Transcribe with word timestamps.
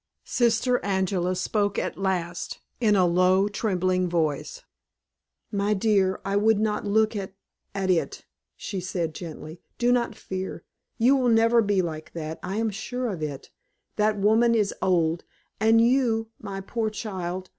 Sister 0.25 0.83
Angela 0.83 1.35
spoke 1.35 1.77
at 1.77 1.95
last 1.95 2.59
in 2.79 2.95
a 2.95 3.05
low, 3.05 3.47
trembling 3.47 4.09
voice. 4.09 4.63
"My 5.51 5.75
dear, 5.75 6.19
I 6.25 6.35
would 6.37 6.59
not 6.59 6.87
look 6.87 7.15
at 7.15 7.35
at 7.75 7.91
it," 7.91 8.25
she 8.55 8.79
said, 8.81 9.13
gently. 9.13 9.61
"Do 9.77 9.91
not 9.91 10.15
fear. 10.15 10.63
You 10.97 11.15
will 11.15 11.29
never 11.29 11.61
be 11.61 11.83
like 11.83 12.13
that; 12.13 12.39
I 12.41 12.55
am 12.55 12.71
sure 12.71 13.09
of 13.11 13.21
it. 13.21 13.51
That 13.95 14.17
woman 14.17 14.55
is 14.55 14.73
old, 14.81 15.23
and 15.59 15.79
you, 15.79 16.29
my 16.39 16.61
poor 16.61 16.89
child! 16.89 17.49